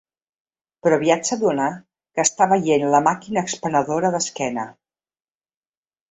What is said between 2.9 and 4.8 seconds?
la màquina expenedora d'esquena.